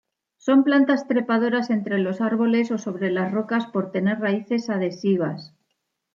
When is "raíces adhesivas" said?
4.19-5.53